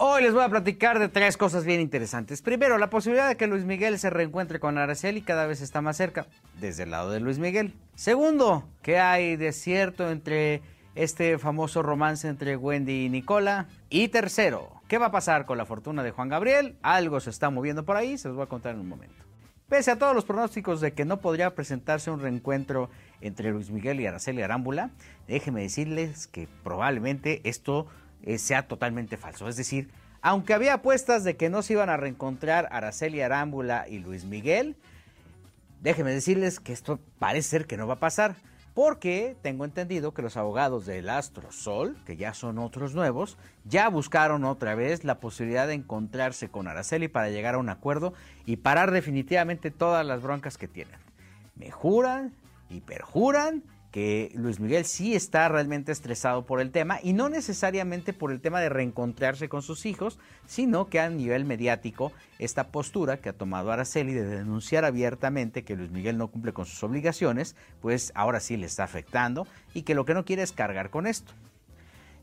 Hoy 0.00 0.22
les 0.22 0.32
voy 0.32 0.44
a 0.44 0.48
platicar 0.48 1.00
de 1.00 1.08
tres 1.08 1.36
cosas 1.36 1.64
bien 1.64 1.80
interesantes. 1.80 2.40
Primero, 2.40 2.78
la 2.78 2.88
posibilidad 2.88 3.26
de 3.26 3.36
que 3.36 3.48
Luis 3.48 3.64
Miguel 3.64 3.98
se 3.98 4.10
reencuentre 4.10 4.60
con 4.60 4.78
Araceli 4.78 5.22
cada 5.22 5.48
vez 5.48 5.60
está 5.60 5.82
más 5.82 5.96
cerca, 5.96 6.28
desde 6.60 6.84
el 6.84 6.92
lado 6.92 7.10
de 7.10 7.18
Luis 7.18 7.40
Miguel. 7.40 7.74
Segundo, 7.96 8.62
¿qué 8.80 9.00
hay 9.00 9.34
de 9.34 9.50
cierto 9.50 10.08
entre 10.08 10.62
este 10.94 11.36
famoso 11.38 11.82
romance 11.82 12.28
entre 12.28 12.56
Wendy 12.56 13.06
y 13.06 13.08
Nicola? 13.08 13.66
Y 13.90 14.06
tercero, 14.06 14.70
¿qué 14.86 14.98
va 14.98 15.06
a 15.06 15.10
pasar 15.10 15.46
con 15.46 15.58
la 15.58 15.66
fortuna 15.66 16.04
de 16.04 16.12
Juan 16.12 16.28
Gabriel? 16.28 16.76
Algo 16.82 17.18
se 17.18 17.30
está 17.30 17.50
moviendo 17.50 17.84
por 17.84 17.96
ahí, 17.96 18.18
se 18.18 18.28
los 18.28 18.36
voy 18.36 18.44
a 18.44 18.48
contar 18.48 18.74
en 18.74 18.82
un 18.82 18.88
momento. 18.88 19.24
Pese 19.68 19.90
a 19.90 19.98
todos 19.98 20.14
los 20.14 20.24
pronósticos 20.24 20.80
de 20.80 20.92
que 20.92 21.04
no 21.04 21.16
podría 21.16 21.56
presentarse 21.56 22.12
un 22.12 22.20
reencuentro 22.20 22.88
entre 23.20 23.50
Luis 23.50 23.72
Miguel 23.72 24.00
y 24.00 24.06
Araceli 24.06 24.42
Arámbula, 24.42 24.90
déjenme 25.26 25.62
decirles 25.62 26.28
que 26.28 26.46
probablemente 26.62 27.40
esto 27.42 27.88
eh, 28.22 28.38
sea 28.38 28.66
totalmente 28.66 29.16
falso. 29.16 29.48
Es 29.48 29.56
decir, 29.56 29.90
aunque 30.20 30.54
había 30.54 30.74
apuestas 30.74 31.24
de 31.24 31.36
que 31.36 31.48
no 31.48 31.62
se 31.62 31.74
iban 31.74 31.88
a 31.90 31.96
reencontrar 31.96 32.68
Araceli 32.70 33.20
Arámbula 33.20 33.86
y 33.88 33.98
Luis 33.98 34.24
Miguel, 34.24 34.76
déjenme 35.80 36.10
decirles 36.10 36.60
que 36.60 36.72
esto 36.72 36.98
parece 37.18 37.48
ser 37.48 37.66
que 37.66 37.76
no 37.76 37.86
va 37.86 37.94
a 37.94 38.00
pasar. 38.00 38.36
Porque 38.74 39.36
tengo 39.42 39.64
entendido 39.64 40.14
que 40.14 40.22
los 40.22 40.36
abogados 40.36 40.86
del 40.86 41.08
Astro 41.08 41.50
Sol, 41.50 41.96
que 42.06 42.16
ya 42.16 42.32
son 42.32 42.58
otros 42.58 42.94
nuevos, 42.94 43.36
ya 43.64 43.88
buscaron 43.88 44.44
otra 44.44 44.76
vez 44.76 45.02
la 45.02 45.18
posibilidad 45.18 45.66
de 45.66 45.74
encontrarse 45.74 46.48
con 46.48 46.68
Araceli 46.68 47.08
para 47.08 47.28
llegar 47.28 47.56
a 47.56 47.58
un 47.58 47.70
acuerdo 47.70 48.14
y 48.46 48.58
parar 48.58 48.92
definitivamente 48.92 49.72
todas 49.72 50.06
las 50.06 50.22
broncas 50.22 50.58
que 50.58 50.68
tienen. 50.68 51.00
Me 51.56 51.72
juran 51.72 52.32
y 52.70 52.80
perjuran 52.80 53.64
que 53.90 54.30
Luis 54.34 54.60
Miguel 54.60 54.84
sí 54.84 55.14
está 55.14 55.48
realmente 55.48 55.92
estresado 55.92 56.44
por 56.44 56.60
el 56.60 56.70
tema 56.70 56.98
y 57.02 57.14
no 57.14 57.28
necesariamente 57.28 58.12
por 58.12 58.32
el 58.32 58.40
tema 58.40 58.60
de 58.60 58.68
reencontrarse 58.68 59.48
con 59.48 59.62
sus 59.62 59.86
hijos, 59.86 60.18
sino 60.46 60.88
que 60.88 61.00
a 61.00 61.08
nivel 61.08 61.44
mediático 61.44 62.12
esta 62.38 62.68
postura 62.68 63.18
que 63.18 63.30
ha 63.30 63.32
tomado 63.32 63.72
Araceli 63.72 64.12
de 64.12 64.24
denunciar 64.24 64.84
abiertamente 64.84 65.64
que 65.64 65.76
Luis 65.76 65.90
Miguel 65.90 66.18
no 66.18 66.28
cumple 66.28 66.52
con 66.52 66.66
sus 66.66 66.82
obligaciones, 66.82 67.56
pues 67.80 68.12
ahora 68.14 68.40
sí 68.40 68.56
le 68.56 68.66
está 68.66 68.84
afectando 68.84 69.46
y 69.72 69.82
que 69.82 69.94
lo 69.94 70.04
que 70.04 70.14
no 70.14 70.24
quiere 70.24 70.42
es 70.42 70.52
cargar 70.52 70.90
con 70.90 71.06
esto. 71.06 71.32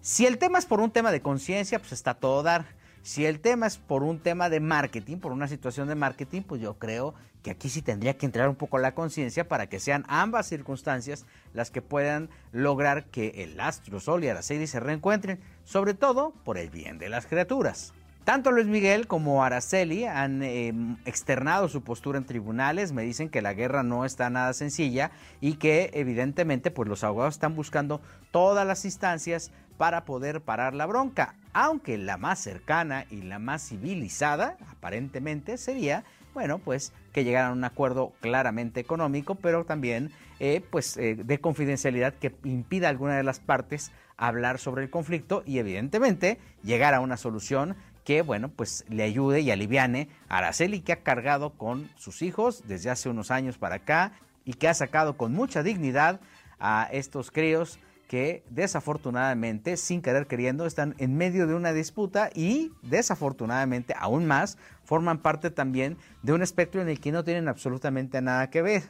Si 0.01 0.27
el 0.27 0.37
tema 0.37 0.59
es 0.59 0.67
por 0.67 0.81
un 0.81 0.91
tema 0.91 1.11
de 1.11 1.21
conciencia, 1.21 1.79
pues 1.79 1.91
está 1.91 2.13
todo 2.13 2.43
dar. 2.43 2.65
Si 3.05 3.23
el 3.27 3.39
tema 3.39 3.67
es 3.67 3.77
por 3.77 4.01
un 4.01 4.17
tema 4.17 4.49
de 4.49 4.59
marketing, 4.59 5.17
por 5.17 5.31
una 5.31 5.47
situación 5.47 5.87
de 5.87 5.93
marketing, 5.93 6.41
pues 6.41 6.59
yo 6.59 6.79
creo 6.79 7.13
que 7.43 7.51
aquí 7.51 7.69
sí 7.69 7.83
tendría 7.83 8.17
que 8.17 8.25
entrar 8.25 8.49
un 8.49 8.55
poco 8.55 8.79
la 8.79 8.95
conciencia 8.95 9.47
para 9.47 9.69
que 9.69 9.79
sean 9.79 10.05
ambas 10.07 10.47
circunstancias 10.47 11.27
las 11.53 11.69
que 11.69 11.83
puedan 11.83 12.31
lograr 12.51 13.05
que 13.05 13.43
el 13.43 13.59
astro 13.59 13.99
Sol 13.99 14.23
y 14.23 14.29
Araceli 14.29 14.65
se 14.65 14.79
reencuentren, 14.79 15.39
sobre 15.65 15.93
todo 15.93 16.33
por 16.43 16.57
el 16.57 16.71
bien 16.71 16.97
de 16.97 17.09
las 17.09 17.27
criaturas. 17.27 17.93
Tanto 18.25 18.51
Luis 18.51 18.65
Miguel 18.65 19.05
como 19.05 19.43
Araceli 19.43 20.05
han 20.05 20.41
em, 20.41 20.97
externado 21.05 21.69
su 21.69 21.83
postura 21.83 22.17
en 22.17 22.25
tribunales, 22.25 22.91
me 22.91 23.03
dicen 23.03 23.29
que 23.29 23.43
la 23.43 23.53
guerra 23.53 23.83
no 23.83 24.03
está 24.03 24.31
nada 24.31 24.51
sencilla 24.53 25.11
y 25.41 25.57
que 25.57 25.91
evidentemente 25.93 26.71
pues 26.71 26.89
los 26.89 27.03
abogados 27.03 27.35
están 27.35 27.55
buscando 27.55 28.01
todas 28.31 28.65
las 28.65 28.83
instancias 28.83 29.51
para 29.77 30.05
poder 30.05 30.41
parar 30.41 30.73
la 30.73 30.87
bronca, 30.87 31.35
aunque 31.53 31.99
la 31.99 32.17
más 32.17 32.39
cercana 32.39 33.05
y 33.11 33.21
la 33.21 33.37
más 33.37 33.69
civilizada 33.69 34.57
aparentemente 34.71 35.59
sería, 35.59 36.03
bueno, 36.33 36.57
pues 36.57 36.93
que 37.13 37.25
llegaran 37.25 37.51
a 37.51 37.53
un 37.53 37.63
acuerdo 37.63 38.11
claramente 38.21 38.79
económico, 38.79 39.35
pero 39.35 39.65
también 39.65 40.09
eh, 40.39 40.63
pues 40.71 40.97
eh, 40.97 41.13
de 41.13 41.39
confidencialidad 41.39 42.15
que 42.15 42.33
impida 42.43 42.87
a 42.87 42.89
alguna 42.89 43.17
de 43.17 43.23
las 43.23 43.39
partes 43.39 43.91
hablar 44.17 44.57
sobre 44.57 44.83
el 44.83 44.89
conflicto 44.89 45.43
y 45.45 45.59
evidentemente 45.59 46.39
llegar 46.63 46.95
a 46.95 47.01
una 47.01 47.17
solución 47.17 47.75
que, 48.05 48.21
bueno, 48.21 48.49
pues 48.49 48.85
le 48.87 49.03
ayude 49.03 49.41
y 49.41 49.51
aliviane 49.51 50.07
a 50.29 50.37
Araceli 50.37 50.79
que 50.79 50.93
ha 50.93 51.03
cargado 51.03 51.49
con 51.57 51.89
sus 51.97 52.21
hijos 52.21 52.63
desde 52.67 52.89
hace 52.89 53.09
unos 53.09 53.31
años 53.31 53.57
para 53.57 53.75
acá 53.75 54.13
y 54.45 54.53
que 54.53 54.69
ha 54.69 54.73
sacado 54.73 55.17
con 55.17 55.33
mucha 55.33 55.63
dignidad 55.63 56.21
a 56.59 56.87
estos 56.91 57.31
críos 57.31 57.79
que 58.07 58.43
desafortunadamente, 58.51 59.75
sin 59.75 60.03
querer 60.03 60.27
queriendo, 60.27 60.67
están 60.67 60.93
en 60.99 61.17
medio 61.17 61.47
de 61.47 61.55
una 61.55 61.73
disputa 61.73 62.29
y 62.35 62.71
desafortunadamente, 62.83 63.95
aún 63.97 64.27
más, 64.27 64.59
forman 64.83 65.17
parte 65.17 65.49
también 65.49 65.97
de 66.21 66.33
un 66.33 66.43
espectro 66.43 66.83
en 66.83 66.89
el 66.89 66.99
que 66.99 67.11
no 67.11 67.23
tienen 67.23 67.47
absolutamente 67.47 68.21
nada 68.21 68.51
que 68.51 68.61
ver. 68.61 68.83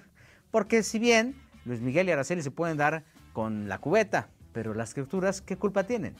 Porque 0.52 0.84
si 0.84 1.00
bien 1.00 1.36
Luis 1.64 1.80
Miguel 1.80 2.10
y 2.10 2.12
Araceli 2.12 2.42
se 2.42 2.52
pueden 2.52 2.76
dar 2.76 3.06
con 3.32 3.70
la 3.70 3.78
cubeta, 3.78 4.28
pero 4.52 4.74
las 4.74 4.94
criaturas, 4.94 5.40
¿qué 5.42 5.56
culpa 5.56 5.86
tienen? 5.86 6.16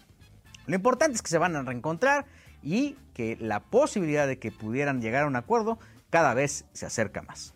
Lo 0.66 0.76
importante 0.76 1.16
es 1.16 1.22
que 1.22 1.30
se 1.30 1.38
van 1.38 1.56
a 1.58 1.62
reencontrar 1.62 2.26
y 2.66 2.98
que 3.14 3.38
la 3.40 3.62
posibilidad 3.62 4.28
de 4.28 4.40
que 4.40 4.52
pudieran 4.52 5.02
llegar 5.02 5.24
a 5.24 5.28
un 5.28 5.38
acuerdo 5.38 5.80
cada 6.10 6.34
vez 6.34 6.66
se 6.74 6.86
acerca 6.86 7.22
más. 7.22 7.54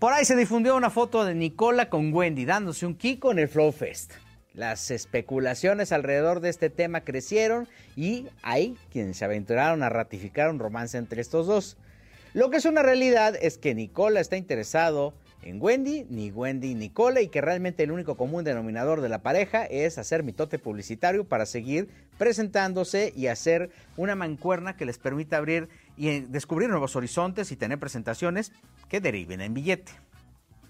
Por 0.00 0.12
ahí 0.12 0.24
se 0.24 0.34
difundió 0.34 0.74
una 0.74 0.90
foto 0.90 1.24
de 1.24 1.34
Nicola 1.34 1.88
con 1.88 2.12
Wendy 2.12 2.44
dándose 2.44 2.86
un 2.86 2.96
kiko 2.96 3.30
en 3.30 3.38
el 3.38 3.48
Flow 3.48 3.70
Fest. 3.70 4.14
Las 4.54 4.90
especulaciones 4.90 5.92
alrededor 5.92 6.40
de 6.40 6.48
este 6.48 6.70
tema 6.70 7.02
crecieron 7.02 7.68
y 7.94 8.26
hay 8.42 8.76
quienes 8.90 9.18
se 9.18 9.24
aventuraron 9.24 9.82
a 9.82 9.88
ratificar 9.88 10.50
un 10.50 10.58
romance 10.58 10.98
entre 10.98 11.20
estos 11.20 11.46
dos. 11.46 11.76
Lo 12.34 12.50
que 12.50 12.56
es 12.56 12.64
una 12.64 12.82
realidad 12.82 13.36
es 13.40 13.58
que 13.58 13.74
Nicola 13.74 14.20
está 14.20 14.36
interesado 14.36 15.14
en 15.42 15.60
Wendy, 15.60 16.06
ni 16.08 16.30
Wendy 16.30 16.74
Nicola, 16.74 17.20
y 17.20 17.28
que 17.28 17.40
realmente 17.40 17.82
el 17.82 17.90
único 17.90 18.16
común 18.16 18.44
denominador 18.44 19.00
de 19.00 19.08
la 19.08 19.22
pareja 19.22 19.64
es 19.64 19.98
hacer 19.98 20.22
mitote 20.22 20.58
publicitario 20.58 21.24
para 21.24 21.46
seguir 21.46 21.88
presentándose 22.16 23.12
y 23.16 23.26
hacer 23.26 23.70
una 23.96 24.14
mancuerna 24.14 24.76
que 24.76 24.86
les 24.86 24.98
permita 24.98 25.36
abrir 25.36 25.68
y 25.96 26.20
descubrir 26.20 26.68
nuevos 26.68 26.96
horizontes 26.96 27.50
y 27.52 27.56
tener 27.56 27.78
presentaciones 27.78 28.52
que 28.88 29.00
deriven 29.00 29.40
en 29.40 29.54
billete. 29.54 29.92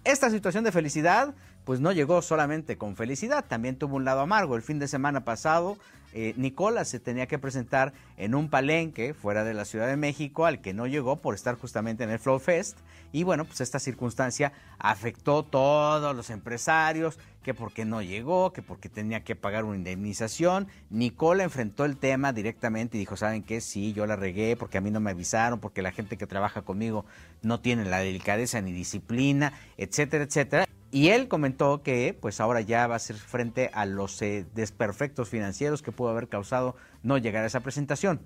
Esta 0.05 0.31
situación 0.31 0.65
de 0.65 0.73
felicidad 0.73 1.35
pues 1.65 1.81
no 1.81 1.93
llegó 1.93 2.23
solamente 2.23 2.77
con 2.77 2.97
felicidad, 2.97 3.45
también 3.47 3.77
tuvo 3.77 3.97
un 3.97 4.05
lado 4.05 4.21
amargo. 4.21 4.57
El 4.57 4.63
fin 4.63 4.79
de 4.79 4.89
semana 4.89 5.25
pasado, 5.25 5.79
eh, 6.13 6.35
Nicola 6.37 6.85
se 6.85 7.01
tenía 7.01 7.27
que 7.27 7.39
presentar 7.39 7.93
en 8.17 8.35
un 8.35 8.49
palenque 8.49 9.15
fuera 9.15 9.45
de 9.45 9.55
la 9.55 9.65
Ciudad 9.65 9.87
de 9.87 9.97
México, 9.97 10.47
al 10.47 10.61
que 10.61 10.75
no 10.75 10.87
llegó 10.87 11.17
por 11.17 11.35
estar 11.35 11.57
justamente 11.57 12.05
en 12.05 12.11
el 12.11 12.19
Flow 12.19 12.39
Fest. 12.39 12.79
Y 13.13 13.25
bueno, 13.25 13.45
pues 13.45 13.61
esta 13.61 13.79
circunstancia 13.79 14.53
afectó 14.79 15.41
a 15.41 15.51
todos 15.51 16.17
los 16.17 16.31
empresarios, 16.31 17.19
que 17.43 17.55
porque 17.55 17.85
no 17.85 18.03
llegó, 18.03 18.53
que 18.53 18.63
porque 18.63 18.89
tenía 18.89 19.25
que 19.25 19.37
pagar 19.37 19.65
una 19.65 19.77
indemnización. 19.77 20.69
Nicola 20.91 21.43
enfrentó 21.45 21.85
el 21.85 21.97
tema 21.97 22.33
directamente 22.33 22.97
y 22.97 23.01
dijo, 23.01 23.17
¿saben 23.17 23.43
qué? 23.43 23.61
Sí, 23.61 23.93
yo 23.93 24.07
la 24.07 24.17
regué 24.17 24.57
porque 24.57 24.79
a 24.79 24.81
mí 24.81 24.91
no 24.91 25.01
me 25.01 25.11
avisaron, 25.11 25.61
porque 25.61 25.83
la 25.83 25.93
gente 25.93 26.17
que 26.17 26.27
trabaja 26.27 26.63
conmigo 26.63 27.05
no 27.43 27.61
tiene 27.61 27.85
la 27.85 27.99
delicadeza 27.99 28.61
ni 28.61 28.73
disciplina, 28.73 29.53
etcétera, 29.77 30.25
etcétera. 30.25 30.67
Y 30.95 31.09
él 31.09 31.27
comentó 31.27 31.83
que 31.83 32.17
pues 32.21 32.39
ahora 32.39 32.61
ya 32.61 32.87
va 32.87 32.97
a 32.97 32.99
ser 32.99 33.17
frente 33.17 33.71
a 33.73 33.87
los 33.87 34.21
eh, 34.21 34.45
desperfectos 34.55 35.31
financieros 35.31 35.81
que 35.81 35.91
pudo 35.91 36.11
haber 36.11 36.29
causado 36.29 36.77
no 37.03 37.17
llegar 37.17 37.45
a 37.45 37.47
esa 37.47 37.61
presentación. 37.61 38.21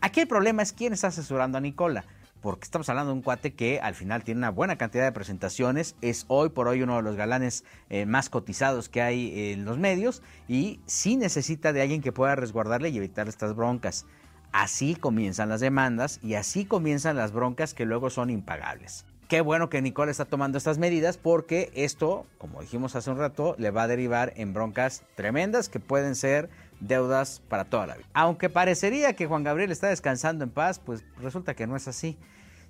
Aquí 0.00 0.20
el 0.20 0.28
problema 0.28 0.62
es 0.62 0.72
quién 0.72 0.92
está 0.92 1.08
asesorando 1.08 1.58
a 1.58 1.60
Nicola, 1.60 2.04
porque 2.40 2.62
estamos 2.62 2.88
hablando 2.88 3.10
de 3.10 3.18
un 3.18 3.22
cuate 3.22 3.54
que 3.54 3.80
al 3.80 3.96
final 3.96 4.22
tiene 4.22 4.38
una 4.38 4.50
buena 4.50 4.78
cantidad 4.78 5.02
de 5.02 5.10
presentaciones, 5.10 5.96
es 6.00 6.24
hoy 6.28 6.50
por 6.50 6.68
hoy 6.68 6.82
uno 6.82 6.94
de 6.94 7.02
los 7.02 7.16
galanes 7.16 7.64
eh, 7.90 8.06
más 8.06 8.30
cotizados 8.30 8.88
que 8.88 9.02
hay 9.02 9.50
en 9.50 9.64
los 9.64 9.78
medios 9.78 10.22
y 10.46 10.78
sí 10.86 11.16
necesita 11.16 11.72
de 11.72 11.82
alguien 11.82 12.02
que 12.02 12.12
pueda 12.12 12.36
resguardarle 12.36 12.90
y 12.90 12.98
evitar 12.98 13.26
estas 13.26 13.56
broncas. 13.56 14.06
Así 14.52 14.94
comienzan 14.94 15.48
las 15.48 15.60
demandas 15.60 16.20
y 16.22 16.34
así 16.34 16.66
comienzan 16.66 17.16
las 17.16 17.32
broncas 17.32 17.74
que 17.74 17.84
luego 17.84 18.10
son 18.10 18.30
impagables. 18.30 19.06
Qué 19.28 19.40
bueno 19.40 19.70
que 19.70 19.80
Nicole 19.80 20.10
está 20.10 20.26
tomando 20.26 20.58
estas 20.58 20.78
medidas 20.78 21.16
porque 21.16 21.70
esto, 21.74 22.26
como 22.38 22.60
dijimos 22.60 22.96
hace 22.96 23.10
un 23.10 23.18
rato, 23.18 23.54
le 23.58 23.70
va 23.70 23.84
a 23.84 23.88
derivar 23.88 24.32
en 24.36 24.52
broncas 24.52 25.04
tremendas 25.14 25.68
que 25.68 25.80
pueden 25.80 26.14
ser 26.14 26.50
deudas 26.80 27.40
para 27.48 27.64
toda 27.64 27.86
la 27.86 27.96
vida. 27.96 28.08
Aunque 28.12 28.50
parecería 28.50 29.14
que 29.14 29.26
Juan 29.26 29.44
Gabriel 29.44 29.70
está 29.70 29.88
descansando 29.88 30.44
en 30.44 30.50
paz, 30.50 30.78
pues 30.78 31.04
resulta 31.20 31.54
que 31.54 31.66
no 31.66 31.76
es 31.76 31.88
así. 31.88 32.18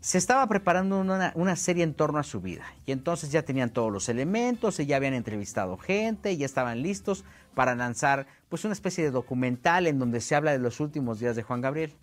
Se 0.00 0.18
estaba 0.18 0.46
preparando 0.48 1.00
una, 1.00 1.56
serie 1.56 1.84
en 1.84 1.94
torno 1.94 2.18
a 2.18 2.24
su 2.24 2.40
vida 2.40 2.64
y 2.86 2.92
entonces 2.92 3.30
ya 3.30 3.42
tenían 3.42 3.70
todos 3.70 3.92
los 3.92 4.08
elementos, 4.08 4.80
y 4.80 4.86
ya 4.86 4.96
habían 4.96 5.14
entrevistado 5.14 5.76
gente, 5.78 6.36
ya 6.36 6.44
estaban 6.44 6.82
listos 6.82 7.24
para 7.54 7.76
lanzar 7.76 8.26
pues 8.48 8.64
una 8.64 8.72
especie 8.72 9.04
de 9.04 9.12
documental 9.12 9.86
en 9.86 10.00
donde 10.00 10.20
se 10.20 10.34
habla 10.34 10.50
de 10.50 10.58
los 10.58 10.80
últimos 10.80 11.20
días 11.20 11.36
de 11.36 11.44
Juan 11.44 11.60
Gabriel. 11.60 11.94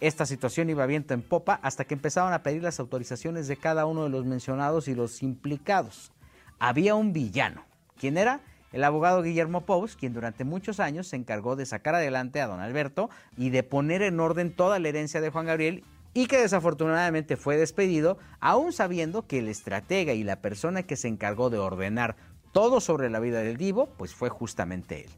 Esta 0.00 0.26
situación 0.26 0.68
iba 0.68 0.84
viento 0.84 1.14
en 1.14 1.22
popa 1.22 1.58
hasta 1.62 1.86
que 1.86 1.94
empezaron 1.94 2.34
a 2.34 2.42
pedir 2.42 2.62
las 2.62 2.80
autorizaciones 2.80 3.48
de 3.48 3.56
cada 3.56 3.86
uno 3.86 4.04
de 4.04 4.10
los 4.10 4.26
mencionados 4.26 4.88
y 4.88 4.94
los 4.94 5.22
implicados. 5.22 6.12
Había 6.58 6.94
un 6.94 7.14
villano. 7.14 7.64
¿Quién 7.98 8.18
era? 8.18 8.40
El 8.72 8.84
abogado 8.84 9.22
Guillermo 9.22 9.62
Pous, 9.62 9.96
quien 9.96 10.12
durante 10.12 10.44
muchos 10.44 10.80
años 10.80 11.06
se 11.06 11.16
encargó 11.16 11.56
de 11.56 11.64
sacar 11.64 11.94
adelante 11.94 12.42
a 12.42 12.46
don 12.46 12.60
Alberto 12.60 13.08
y 13.38 13.48
de 13.48 13.62
poner 13.62 14.02
en 14.02 14.20
orden 14.20 14.54
toda 14.54 14.78
la 14.78 14.88
herencia 14.88 15.22
de 15.22 15.30
Juan 15.30 15.46
Gabriel 15.46 15.82
y 16.12 16.26
que 16.26 16.38
desafortunadamente 16.38 17.38
fue 17.38 17.56
despedido, 17.56 18.18
aún 18.40 18.74
sabiendo 18.74 19.26
que 19.26 19.38
el 19.38 19.48
estratega 19.48 20.12
y 20.12 20.24
la 20.24 20.42
persona 20.42 20.82
que 20.82 20.96
se 20.96 21.08
encargó 21.08 21.48
de 21.48 21.58
ordenar 21.58 22.16
todo 22.52 22.80
sobre 22.80 23.08
la 23.08 23.20
vida 23.20 23.40
del 23.40 23.56
divo, 23.56 23.88
pues 23.96 24.14
fue 24.14 24.28
justamente 24.28 25.04
él. 25.04 25.10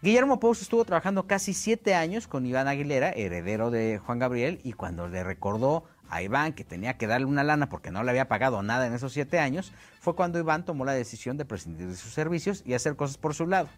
Guillermo 0.00 0.38
Pous 0.38 0.62
estuvo 0.62 0.84
trabajando 0.84 1.26
casi 1.26 1.52
siete 1.52 1.96
años 1.96 2.28
con 2.28 2.46
Iván 2.46 2.68
Aguilera, 2.68 3.10
heredero 3.10 3.72
de 3.72 3.98
Juan 3.98 4.20
Gabriel, 4.20 4.60
y 4.62 4.74
cuando 4.74 5.08
le 5.08 5.24
recordó 5.24 5.86
a 6.08 6.22
Iván 6.22 6.52
que 6.52 6.62
tenía 6.62 6.96
que 6.96 7.08
darle 7.08 7.26
una 7.26 7.42
lana 7.42 7.68
porque 7.68 7.90
no 7.90 8.04
le 8.04 8.10
había 8.10 8.28
pagado 8.28 8.62
nada 8.62 8.86
en 8.86 8.94
esos 8.94 9.12
siete 9.12 9.40
años, 9.40 9.72
fue 9.98 10.14
cuando 10.14 10.38
Iván 10.38 10.64
tomó 10.64 10.84
la 10.84 10.92
decisión 10.92 11.36
de 11.36 11.44
prescindir 11.44 11.88
de 11.88 11.96
sus 11.96 12.12
servicios 12.12 12.62
y 12.64 12.74
hacer 12.74 12.94
cosas 12.94 13.18
por 13.18 13.34
su 13.34 13.48
lado. 13.48 13.68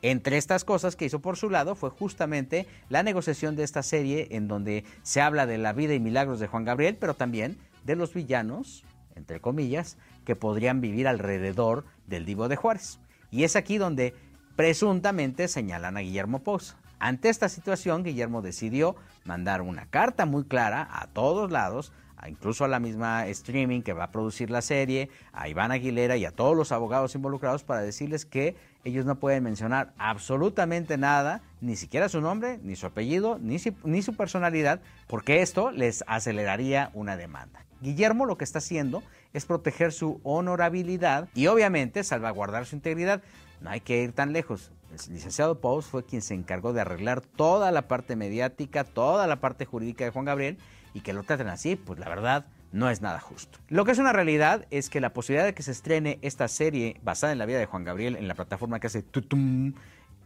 Entre 0.00 0.38
estas 0.38 0.64
cosas 0.64 0.96
que 0.96 1.04
hizo 1.04 1.20
por 1.20 1.36
su 1.36 1.50
lado 1.50 1.74
fue 1.74 1.90
justamente 1.90 2.66
la 2.88 3.02
negociación 3.02 3.54
de 3.54 3.64
esta 3.64 3.82
serie 3.82 4.28
en 4.30 4.48
donde 4.48 4.84
se 5.02 5.20
habla 5.20 5.44
de 5.44 5.58
la 5.58 5.74
vida 5.74 5.92
y 5.92 6.00
milagros 6.00 6.40
de 6.40 6.46
Juan 6.46 6.64
Gabriel, 6.64 6.96
pero 6.98 7.12
también 7.12 7.58
de 7.84 7.96
los 7.96 8.14
villanos, 8.14 8.82
entre 9.14 9.42
comillas, 9.42 9.98
que 10.24 10.36
podrían 10.36 10.80
vivir 10.80 11.06
alrededor 11.06 11.84
del 12.06 12.24
Divo 12.24 12.48
de 12.48 12.56
Juárez. 12.56 12.98
Y 13.30 13.44
es 13.44 13.56
aquí 13.56 13.76
donde 13.76 14.14
presuntamente 14.58 15.46
señalan 15.46 15.96
a 15.96 16.00
Guillermo 16.00 16.40
Pous. 16.40 16.74
Ante 16.98 17.28
esta 17.28 17.48
situación, 17.48 18.02
Guillermo 18.02 18.42
decidió 18.42 18.96
mandar 19.24 19.62
una 19.62 19.86
carta 19.86 20.26
muy 20.26 20.42
clara 20.42 20.88
a 20.90 21.06
todos 21.06 21.52
lados, 21.52 21.92
incluso 22.26 22.64
a 22.64 22.68
la 22.68 22.80
misma 22.80 23.28
streaming 23.28 23.82
que 23.82 23.92
va 23.92 24.02
a 24.02 24.10
producir 24.10 24.50
la 24.50 24.60
serie, 24.60 25.10
a 25.32 25.48
Iván 25.48 25.70
Aguilera 25.70 26.16
y 26.16 26.24
a 26.24 26.32
todos 26.32 26.56
los 26.56 26.72
abogados 26.72 27.14
involucrados 27.14 27.62
para 27.62 27.82
decirles 27.82 28.24
que 28.24 28.56
ellos 28.82 29.06
no 29.06 29.20
pueden 29.20 29.44
mencionar 29.44 29.92
absolutamente 29.96 30.98
nada, 30.98 31.40
ni 31.60 31.76
siquiera 31.76 32.08
su 32.08 32.20
nombre, 32.20 32.58
ni 32.62 32.76
su 32.76 32.86
apellido, 32.86 33.38
ni, 33.40 33.58
ni 33.84 34.02
su 34.02 34.14
personalidad, 34.14 34.80
porque 35.06 35.42
esto 35.42 35.70
les 35.70 36.04
aceleraría 36.06 36.90
una 36.94 37.16
demanda. 37.16 37.64
Guillermo 37.80 38.26
lo 38.26 38.36
que 38.36 38.44
está 38.44 38.58
haciendo 38.58 39.02
es 39.32 39.46
proteger 39.46 39.92
su 39.92 40.20
honorabilidad 40.24 41.28
y 41.34 41.46
obviamente 41.46 42.02
salvaguardar 42.02 42.66
su 42.66 42.76
integridad. 42.76 43.22
No 43.60 43.70
hay 43.70 43.80
que 43.80 44.02
ir 44.02 44.12
tan 44.12 44.32
lejos. 44.32 44.72
El 44.90 45.14
licenciado 45.14 45.60
Pous 45.60 45.86
fue 45.86 46.04
quien 46.04 46.22
se 46.22 46.34
encargó 46.34 46.72
de 46.72 46.80
arreglar 46.80 47.20
toda 47.20 47.70
la 47.70 47.82
parte 47.88 48.16
mediática, 48.16 48.84
toda 48.84 49.26
la 49.26 49.40
parte 49.40 49.64
jurídica 49.64 50.04
de 50.04 50.10
Juan 50.10 50.24
Gabriel 50.24 50.58
y 50.94 51.00
que 51.00 51.12
lo 51.12 51.22
traten 51.22 51.48
así, 51.48 51.76
pues 51.76 51.98
la 51.98 52.08
verdad 52.08 52.46
no 52.72 52.90
es 52.90 53.00
nada 53.00 53.20
justo. 53.20 53.58
Lo 53.68 53.84
que 53.84 53.92
es 53.92 53.98
una 53.98 54.12
realidad 54.12 54.66
es 54.70 54.90
que 54.90 55.00
la 55.00 55.12
posibilidad 55.12 55.46
de 55.46 55.54
que 55.54 55.62
se 55.62 55.72
estrene 55.72 56.18
esta 56.22 56.48
serie 56.48 56.98
basada 57.02 57.32
en 57.32 57.38
la 57.38 57.46
vida 57.46 57.58
de 57.58 57.66
Juan 57.66 57.84
Gabriel 57.84 58.16
en 58.16 58.28
la 58.28 58.34
plataforma 58.34 58.80
que 58.80 58.88
hace 58.88 59.02
tutum 59.02 59.74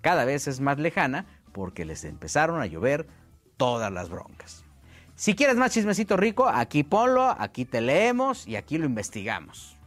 cada 0.03 0.27
vez 0.27 0.47
es 0.47 0.61
más 0.61 0.79
lejana 0.79 1.25
porque 1.53 1.87
les 1.87 2.05
empezaron 2.05 2.61
a 2.61 2.67
llover 2.67 3.07
todas 3.57 3.91
las 3.91 4.11
broncas. 4.11 4.65
Si 5.15 5.35
quieres 5.35 5.57
más 5.57 5.73
chismecito 5.73 6.17
rico, 6.17 6.49
aquí 6.49 6.83
ponlo, 6.83 7.35
aquí 7.39 7.65
te 7.65 7.81
leemos 7.81 8.47
y 8.47 8.57
aquí 8.57 8.77
lo 8.77 8.87
investigamos. 8.87 9.79